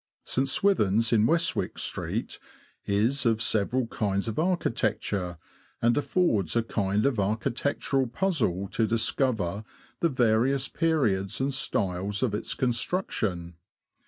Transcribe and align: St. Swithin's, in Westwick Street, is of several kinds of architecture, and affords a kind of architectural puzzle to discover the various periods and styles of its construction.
St. 0.25 0.49
Swithin's, 0.49 1.13
in 1.13 1.27
Westwick 1.27 1.77
Street, 1.77 2.39
is 2.87 3.23
of 3.23 3.39
several 3.39 3.85
kinds 3.85 4.27
of 4.27 4.39
architecture, 4.39 5.37
and 5.79 5.95
affords 5.95 6.55
a 6.55 6.63
kind 6.63 7.05
of 7.05 7.19
architectural 7.19 8.07
puzzle 8.07 8.67
to 8.69 8.87
discover 8.87 9.63
the 9.99 10.09
various 10.09 10.67
periods 10.67 11.39
and 11.39 11.53
styles 11.53 12.23
of 12.23 12.33
its 12.33 12.55
construction. 12.55 13.57